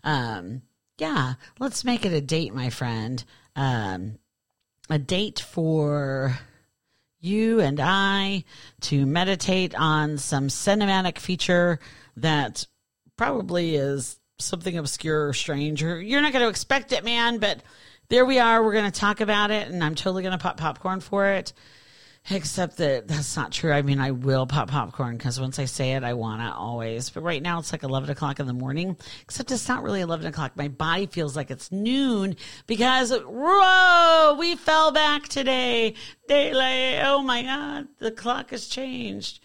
um, 0.02 0.62
yeah, 0.98 1.34
let's 1.58 1.84
make 1.84 2.04
it 2.04 2.12
a 2.12 2.20
date, 2.20 2.54
my 2.54 2.70
friend. 2.70 3.22
Um, 3.54 4.18
a 4.90 4.98
date 4.98 5.40
for 5.40 6.38
you 7.20 7.60
and 7.60 7.78
I 7.80 8.44
to 8.82 9.06
meditate 9.06 9.74
on 9.74 10.18
some 10.18 10.48
cinematic 10.48 11.18
feature 11.18 11.78
that 12.16 12.66
probably 13.16 13.76
is 13.76 14.18
something 14.38 14.76
obscure 14.76 15.28
or 15.28 15.32
strange 15.32 15.84
or 15.84 16.00
you're 16.02 16.20
not 16.20 16.32
going 16.32 16.44
to 16.44 16.48
expect 16.48 16.92
it, 16.92 17.04
man, 17.04 17.38
but 17.38 17.62
there 18.08 18.26
we 18.26 18.40
are. 18.40 18.62
We're 18.62 18.72
going 18.72 18.90
to 18.90 19.00
talk 19.00 19.20
about 19.20 19.50
it 19.52 19.68
and 19.68 19.82
I'm 19.84 19.94
totally 19.94 20.22
going 20.22 20.36
to 20.36 20.42
pop 20.42 20.56
popcorn 20.56 21.00
for 21.00 21.28
it. 21.28 21.52
Except 22.30 22.76
that 22.76 23.08
that's 23.08 23.36
not 23.36 23.50
true. 23.50 23.72
I 23.72 23.82
mean, 23.82 23.98
I 23.98 24.12
will 24.12 24.46
pop 24.46 24.70
popcorn 24.70 25.16
because 25.16 25.40
once 25.40 25.58
I 25.58 25.64
say 25.64 25.92
it, 25.92 26.04
I 26.04 26.14
want 26.14 26.40
to 26.40 26.54
always. 26.54 27.10
But 27.10 27.24
right 27.24 27.42
now 27.42 27.58
it's 27.58 27.72
like 27.72 27.82
11 27.82 28.10
o'clock 28.10 28.38
in 28.38 28.46
the 28.46 28.52
morning, 28.52 28.96
except 29.22 29.50
it's 29.50 29.68
not 29.68 29.82
really 29.82 30.00
11 30.00 30.26
o'clock. 30.26 30.52
My 30.56 30.68
body 30.68 31.06
feels 31.06 31.34
like 31.34 31.50
it's 31.50 31.72
noon 31.72 32.36
because, 32.68 33.12
whoa, 33.12 34.36
we 34.38 34.54
fell 34.54 34.92
back 34.92 35.28
today. 35.28 35.94
Daylight. 36.28 37.02
Oh 37.04 37.22
my 37.22 37.42
God, 37.42 37.88
the 37.98 38.12
clock 38.12 38.50
has 38.50 38.68
changed 38.68 39.40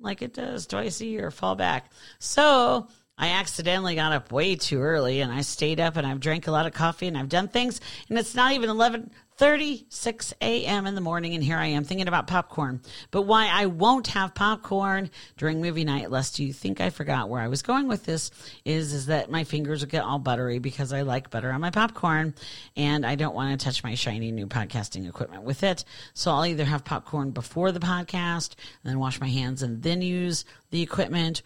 like 0.00 0.22
it 0.22 0.34
does 0.34 0.66
twice 0.66 1.00
a 1.00 1.06
year, 1.06 1.30
fall 1.30 1.54
back. 1.54 1.90
So 2.18 2.88
I 3.16 3.28
accidentally 3.30 3.94
got 3.94 4.12
up 4.12 4.32
way 4.32 4.54
too 4.54 4.80
early 4.80 5.20
and 5.20 5.32
I 5.32 5.40
stayed 5.40 5.80
up 5.80 5.96
and 5.96 6.06
I've 6.06 6.20
drank 6.20 6.46
a 6.46 6.52
lot 6.52 6.66
of 6.66 6.72
coffee 6.72 7.08
and 7.08 7.18
I've 7.18 7.28
done 7.28 7.48
things 7.48 7.80
and 8.08 8.18
it's 8.18 8.34
not 8.34 8.52
even 8.52 8.70
11 8.70 9.10
36 9.38 10.34
a.m. 10.42 10.84
in 10.88 10.96
the 10.96 11.00
morning, 11.00 11.32
and 11.32 11.44
here 11.44 11.56
I 11.56 11.66
am 11.66 11.84
thinking 11.84 12.08
about 12.08 12.26
popcorn. 12.26 12.80
But 13.12 13.22
why 13.22 13.48
I 13.48 13.66
won't 13.66 14.08
have 14.08 14.34
popcorn 14.34 15.10
during 15.36 15.62
movie 15.62 15.84
night, 15.84 16.10
lest 16.10 16.40
you 16.40 16.52
think 16.52 16.80
I 16.80 16.90
forgot 16.90 17.28
where 17.28 17.40
I 17.40 17.46
was 17.46 17.62
going 17.62 17.86
with 17.86 18.04
this, 18.04 18.32
is 18.64 18.92
is 18.92 19.06
that 19.06 19.30
my 19.30 19.44
fingers 19.44 19.80
will 19.80 19.90
get 19.90 20.02
all 20.02 20.18
buttery 20.18 20.58
because 20.58 20.92
I 20.92 21.02
like 21.02 21.30
butter 21.30 21.52
on 21.52 21.60
my 21.60 21.70
popcorn, 21.70 22.34
and 22.76 23.06
I 23.06 23.14
don't 23.14 23.34
want 23.34 23.58
to 23.58 23.64
touch 23.64 23.84
my 23.84 23.94
shiny 23.94 24.32
new 24.32 24.48
podcasting 24.48 25.08
equipment 25.08 25.44
with 25.44 25.62
it. 25.62 25.84
So 26.14 26.32
I'll 26.32 26.44
either 26.44 26.64
have 26.64 26.84
popcorn 26.84 27.30
before 27.30 27.70
the 27.70 27.78
podcast, 27.78 28.56
and 28.82 28.90
then 28.90 28.98
wash 28.98 29.20
my 29.20 29.28
hands, 29.28 29.62
and 29.62 29.84
then 29.84 30.02
use 30.02 30.44
the 30.70 30.82
equipment 30.82 31.42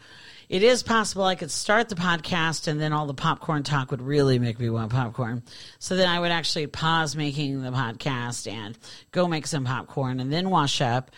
it 0.52 0.62
is 0.62 0.82
possible 0.82 1.25
I 1.25 1.35
could 1.35 1.50
start 1.50 1.88
the 1.88 1.94
podcast 1.94 2.68
and 2.68 2.78
then 2.78 2.92
all 2.92 3.06
the 3.06 3.14
popcorn 3.14 3.62
talk 3.62 3.90
would 3.90 4.02
really 4.02 4.38
make 4.38 4.61
me 4.61 4.68
want 4.68 4.92
popcorn. 4.92 5.42
So 5.78 5.97
then 5.97 6.06
I 6.06 6.21
would 6.21 6.30
actually 6.30 6.66
pause 6.66 7.16
making 7.16 7.62
the 7.62 7.71
podcast 7.71 8.52
and 8.52 8.76
go 9.12 9.26
make 9.26 9.47
some 9.47 9.64
popcorn 9.64 10.21
and 10.21 10.30
then 10.30 10.50
wash 10.50 10.82
up. 10.82 11.11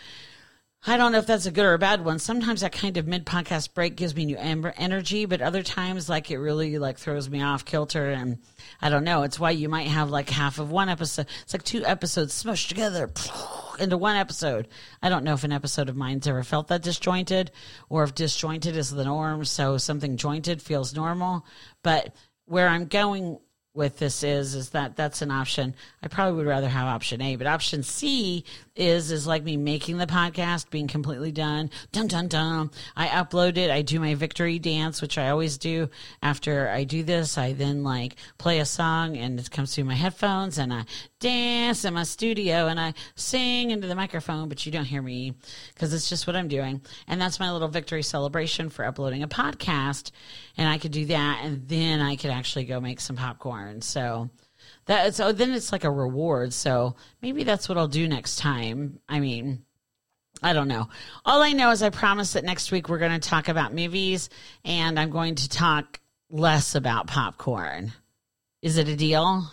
I 0.87 0.97
don't 0.97 1.11
know 1.11 1.17
if 1.17 1.25
that's 1.25 1.47
a 1.47 1.51
good 1.51 1.65
or 1.65 1.73
a 1.73 1.79
bad 1.79 2.05
one. 2.05 2.19
Sometimes 2.19 2.61
that 2.61 2.71
kind 2.71 2.95
of 2.97 3.07
mid 3.07 3.25
podcast 3.25 3.73
break 3.73 3.95
gives 3.95 4.15
me 4.15 4.25
new 4.25 4.37
energy, 4.37 5.25
but 5.25 5.41
other 5.41 5.63
times 5.63 6.07
like 6.07 6.29
it 6.29 6.37
really 6.37 6.77
like 6.77 6.99
throws 6.99 7.27
me 7.27 7.41
off 7.41 7.65
kilter 7.65 8.11
and 8.11 8.37
I 8.81 8.89
don't 8.89 9.03
know. 9.03 9.23
It's 9.23 9.39
why 9.39 9.51
you 9.51 9.67
might 9.67 9.87
have 9.87 10.11
like 10.11 10.29
half 10.29 10.59
of 10.59 10.69
one 10.69 10.87
episode. 10.87 11.25
It's 11.41 11.53
like 11.53 11.63
two 11.63 11.83
episodes 11.83 12.43
smushed 12.43 12.67
together 12.67 13.09
into 13.79 13.97
one 13.97 14.15
episode. 14.15 14.67
I 15.01 15.09
don't 15.09 15.23
know 15.23 15.33
if 15.33 15.43
an 15.43 15.51
episode 15.51 15.89
of 15.89 15.95
mine's 15.95 16.27
ever 16.27 16.43
felt 16.43 16.67
that 16.67 16.83
disjointed 16.83 17.51
or 17.89 18.03
if 18.03 18.13
disjointed 18.13 18.77
is 18.77 18.91
the 18.91 19.05
norm. 19.05 19.43
So 19.45 19.79
something 19.79 20.17
jointed 20.17 20.61
feels 20.61 20.93
normal, 20.93 21.47
but 21.81 22.13
where 22.45 22.67
I'm 22.67 22.85
going 22.85 23.39
with 23.75 23.97
this 23.97 24.23
is 24.23 24.55
is 24.55 24.69
that 24.69 24.95
that's 24.95 25.21
an 25.21 25.31
option. 25.31 25.75
I 26.01 26.07
probably 26.07 26.37
would 26.37 26.47
rather 26.47 26.69
have 26.69 26.87
option 26.87 27.21
A, 27.21 27.35
but 27.35 27.47
option 27.47 27.83
C 27.83 28.45
is 28.75 29.11
is 29.11 29.27
like 29.27 29.43
me 29.43 29.57
making 29.57 29.97
the 29.97 30.07
podcast, 30.07 30.69
being 30.69 30.87
completely 30.87 31.31
done. 31.31 31.69
Dun 31.91 32.07
dun 32.07 32.27
dun. 32.27 32.71
I 32.95 33.07
upload 33.07 33.57
it. 33.57 33.69
I 33.69 33.81
do 33.81 33.99
my 33.99 34.15
victory 34.15 34.59
dance, 34.59 35.01
which 35.01 35.17
I 35.17 35.29
always 35.29 35.57
do. 35.57 35.89
After 36.21 36.69
I 36.69 36.83
do 36.83 37.03
this, 37.03 37.37
I 37.37 37.53
then 37.53 37.83
like 37.83 38.15
play 38.37 38.59
a 38.59 38.65
song 38.65 39.17
and 39.17 39.39
it 39.39 39.51
comes 39.51 39.75
through 39.75 39.85
my 39.85 39.95
headphones 39.95 40.57
and 40.57 40.73
I 40.73 40.85
dance 41.25 41.85
in 41.85 41.93
my 41.95 42.03
studio 42.03 42.67
and 42.67 42.79
I 42.79 42.93
sing 43.15 43.71
into 43.71 43.87
the 43.87 43.95
microphone, 43.95 44.47
but 44.47 44.63
you 44.63 44.71
don't 44.71 44.85
hear 44.85 45.01
me 45.01 45.33
because 45.73 45.91
it's 45.91 46.07
just 46.07 46.27
what 46.27 46.35
I'm 46.35 46.47
doing. 46.47 46.81
And 47.07 47.19
that's 47.19 47.39
my 47.39 47.51
little 47.51 47.67
victory 47.67 48.03
celebration 48.03 48.69
for 48.69 48.85
uploading 48.85 49.23
a 49.23 49.27
podcast. 49.27 50.11
And 50.55 50.69
I 50.69 50.77
could 50.77 50.91
do 50.91 51.05
that 51.07 51.41
and 51.43 51.67
then 51.67 51.99
I 51.99 52.15
could 52.15 52.29
actually 52.29 52.65
go 52.65 52.79
make 52.79 52.99
some 52.99 53.15
popcorn. 53.15 53.81
So 53.81 54.29
that 54.85 55.15
so 55.15 55.31
then 55.31 55.51
it's 55.51 55.71
like 55.71 55.83
a 55.83 55.89
reward. 55.89 56.53
So 56.53 56.95
maybe 57.23 57.43
that's 57.43 57.67
what 57.67 57.79
I'll 57.79 57.87
do 57.87 58.07
next 58.07 58.37
time. 58.37 58.99
I 59.09 59.19
mean, 59.19 59.65
I 60.43 60.53
don't 60.53 60.67
know. 60.67 60.89
All 61.25 61.41
I 61.41 61.53
know 61.53 61.71
is 61.71 61.81
I 61.81 61.89
promise 61.89 62.33
that 62.33 62.43
next 62.43 62.71
week 62.71 62.87
we're 62.87 62.99
going 62.99 63.19
to 63.19 63.29
talk 63.29 63.47
about 63.47 63.73
movies 63.73 64.29
and 64.63 64.99
I'm 64.99 65.09
going 65.09 65.33
to 65.35 65.49
talk 65.49 65.99
less 66.29 66.75
about 66.75 67.07
popcorn. 67.07 67.93
Is 68.61 68.77
it 68.77 68.87
a 68.87 68.95
deal? 68.95 69.49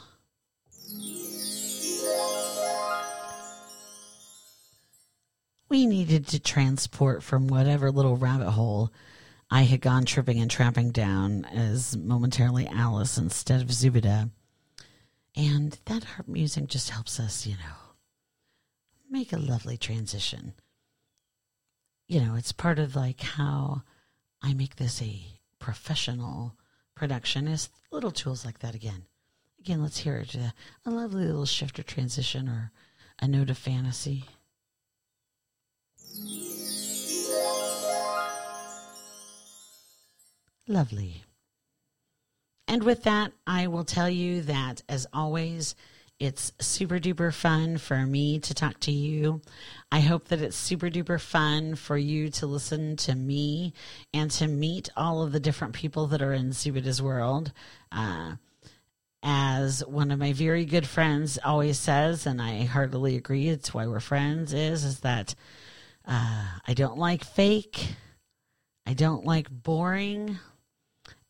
We 5.73 5.87
needed 5.87 6.26
to 6.26 6.38
transport 6.38 7.23
from 7.23 7.49
whatever 7.49 7.91
little 7.91 8.19
rabbit 8.19 8.50
hole 8.50 8.93
I 9.50 9.62
had 9.62 9.81
gone 9.81 10.05
tripping 10.05 10.38
and 10.38 10.50
tramping 10.50 10.91
down 10.91 11.47
as 11.47 11.97
momentarily 11.97 12.67
Alice 12.67 13.17
instead 13.17 13.62
of 13.62 13.69
Zubida. 13.69 14.29
And 15.35 15.79
that 15.87 16.05
harp 16.05 16.29
music 16.29 16.67
just 16.67 16.91
helps 16.91 17.19
us, 17.19 17.47
you 17.47 17.55
know, 17.55 17.95
make 19.11 19.33
a 19.33 19.38
lovely 19.38 19.79
transition. 19.79 20.52
You 22.07 22.21
know, 22.21 22.35
it's 22.35 22.52
part 22.52 22.79
of 22.79 22.95
like 22.95 23.23
how 23.23 23.81
I 24.43 24.52
make 24.52 24.76
this 24.76 25.00
a 25.00 25.25
professional 25.59 26.55
production 26.95 27.49
is 27.49 27.71
little 27.91 28.11
tools 28.11 28.45
like 28.45 28.59
that 28.59 28.75
again. 28.75 29.07
Again, 29.59 29.81
let's 29.81 30.00
hear 30.00 30.19
it. 30.19 30.35
A, 30.35 30.52
a 30.85 30.91
lovely 30.91 31.25
little 31.25 31.47
shifter 31.47 31.83
transition 31.83 32.47
or 32.47 32.73
a 33.21 33.26
note 33.26 33.49
of 33.49 33.57
fantasy. 33.57 34.26
Lovely. 40.69 41.25
And 42.69 42.85
with 42.85 43.02
that, 43.02 43.33
I 43.47 43.66
will 43.66 43.85
tell 43.85 44.09
you 44.09 44.42
that 44.42 44.83
as 44.88 45.07
always, 45.12 45.75
it's 46.19 46.52
super 46.61 46.99
duper 46.99 47.34
fun 47.34 47.78
for 47.78 48.06
me 48.06 48.39
to 48.39 48.54
talk 48.54 48.78
to 48.80 48.93
you. 48.93 49.43
I 49.91 50.00
hope 50.00 50.28
that 50.28 50.41
it's 50.41 50.56
super 50.56 50.89
duper 50.89 51.21
fun 51.21 51.75
for 51.75 51.99
you 51.99 52.30
to 52.30 52.47
listen 52.47 52.97
to 52.99 53.15
me 53.15 53.75
and 54.15 54.30
to 54.32 54.47
meet 54.47 54.89
all 54.97 55.23
of 55.23 55.32
the 55.32 55.41
different 55.41 55.75
people 55.75 56.06
that 56.06 56.23
are 56.23 56.32
in 56.32 56.50
Zubida's 56.50 57.02
world. 57.02 57.52
Uh, 57.91 58.37
as 59.23 59.84
one 59.84 60.10
of 60.10 60.19
my 60.19 60.32
very 60.32 60.65
good 60.65 60.87
friends 60.87 61.39
always 61.45 61.78
says, 61.78 62.25
and 62.25 62.41
I 62.41 62.65
heartily 62.65 63.17
agree, 63.17 63.49
it's 63.49 63.75
why 63.75 63.87
we're 63.87 64.00
friends, 64.00 64.52
is, 64.52 64.84
is 64.84 65.00
that 65.00 65.34
uh, 66.06 66.47
I 66.67 66.75
don't 66.75 66.99
like 66.99 67.25
fake. 67.25 67.95
I 68.86 68.95
don't 68.95 69.25
like 69.25 69.50
boring 69.50 70.38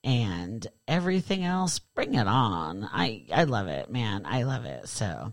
and 0.05 0.67
everything 0.89 1.45
else, 1.45 1.79
bring 1.79 2.15
it 2.15 2.27
on. 2.27 2.89
I, 2.93 3.25
I 3.33 3.45
love 3.45 3.69
it, 3.69 3.91
man. 3.91 4.23
I 4.27 4.43
love 4.43 4.65
it. 4.65 4.89
So 4.89 5.33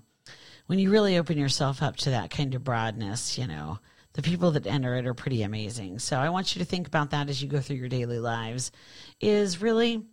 when 0.67 0.79
you 0.79 0.91
really 0.91 1.17
open 1.17 1.37
yourself 1.37 1.81
up 1.81 1.95
to 1.97 2.11
that 2.11 2.29
kind 2.29 2.53
of 2.53 2.63
broadness, 2.63 3.37
you 3.37 3.47
know, 3.47 3.79
the 4.13 4.21
people 4.21 4.51
that 4.51 4.67
enter 4.67 4.95
it 4.95 5.07
are 5.07 5.13
pretty 5.13 5.43
amazing. 5.43 5.99
So 5.99 6.17
I 6.17 6.29
want 6.29 6.55
you 6.55 6.59
to 6.59 6.65
think 6.65 6.87
about 6.87 7.11
that 7.11 7.29
as 7.29 7.41
you 7.41 7.47
go 7.47 7.59
through 7.59 7.77
your 7.77 7.89
daily 7.89 8.19
lives 8.19 8.71
is 9.19 9.61
really 9.61 10.05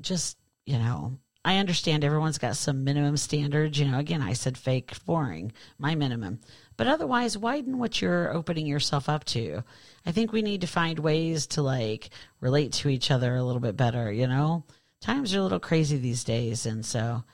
just, 0.00 0.36
you 0.66 0.78
know, 0.78 1.16
I 1.44 1.56
understand 1.56 2.04
everyone's 2.04 2.38
got 2.38 2.56
some 2.56 2.84
minimum 2.84 3.16
standards. 3.16 3.78
You 3.78 3.86
know, 3.86 3.98
again, 3.98 4.22
I 4.22 4.32
said 4.32 4.56
fake, 4.56 4.92
boring, 5.04 5.52
my 5.78 5.94
minimum. 5.94 6.40
But 6.76 6.86
otherwise, 6.86 7.36
widen 7.36 7.78
what 7.78 8.00
you're 8.00 8.32
opening 8.32 8.66
yourself 8.66 9.08
up 9.08 9.24
to. 9.26 9.64
I 10.06 10.12
think 10.12 10.32
we 10.32 10.42
need 10.42 10.60
to 10.60 10.66
find 10.66 10.98
ways 10.98 11.46
to 11.48 11.62
like 11.62 12.10
relate 12.40 12.72
to 12.74 12.88
each 12.88 13.10
other 13.10 13.34
a 13.34 13.42
little 13.42 13.60
bit 13.60 13.76
better, 13.76 14.12
you 14.12 14.26
know? 14.26 14.64
Times 15.00 15.34
are 15.34 15.40
a 15.40 15.42
little 15.42 15.60
crazy 15.60 15.96
these 15.96 16.22
days. 16.22 16.64
And 16.64 16.86
so 16.86 17.24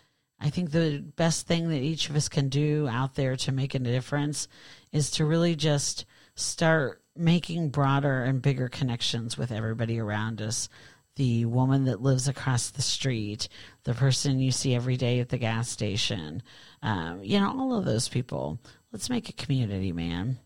I 0.40 0.50
think 0.50 0.70
the 0.70 1.04
best 1.16 1.46
thing 1.46 1.68
that 1.68 1.82
each 1.82 2.08
of 2.08 2.16
us 2.16 2.28
can 2.28 2.48
do 2.48 2.88
out 2.88 3.14
there 3.14 3.36
to 3.36 3.52
make 3.52 3.74
a 3.74 3.78
difference 3.78 4.48
is 4.90 5.10
to 5.12 5.24
really 5.26 5.54
just 5.54 6.06
start 6.34 7.02
making 7.14 7.68
broader 7.70 8.22
and 8.22 8.40
bigger 8.40 8.68
connections 8.68 9.36
with 9.36 9.50
everybody 9.50 9.98
around 9.98 10.40
us. 10.40 10.68
The 11.18 11.44
woman 11.46 11.84
that 11.84 12.00
lives 12.00 12.28
across 12.28 12.70
the 12.70 12.80
street, 12.80 13.48
the 13.82 13.92
person 13.92 14.38
you 14.38 14.52
see 14.52 14.74
every 14.74 14.96
day 14.96 15.18
at 15.18 15.28
the 15.28 15.36
gas 15.36 15.68
station, 15.68 16.44
um, 16.80 17.24
you 17.24 17.40
know, 17.40 17.50
all 17.50 17.76
of 17.76 17.84
those 17.84 18.08
people. 18.08 18.60
Let's 18.92 19.10
make 19.10 19.28
a 19.28 19.32
community, 19.32 19.90
man. 19.90 20.38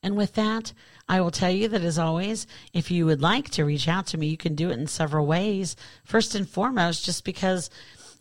And 0.00 0.16
with 0.16 0.34
that, 0.34 0.72
I 1.08 1.20
will 1.20 1.32
tell 1.32 1.50
you 1.50 1.66
that 1.68 1.82
as 1.82 1.98
always, 1.98 2.46
if 2.72 2.92
you 2.92 3.04
would 3.06 3.20
like 3.20 3.50
to 3.50 3.64
reach 3.64 3.88
out 3.88 4.06
to 4.06 4.18
me, 4.18 4.28
you 4.28 4.36
can 4.36 4.54
do 4.54 4.70
it 4.70 4.78
in 4.78 4.86
several 4.86 5.26
ways. 5.26 5.74
First 6.04 6.36
and 6.36 6.48
foremost, 6.48 7.04
just 7.04 7.24
because 7.24 7.68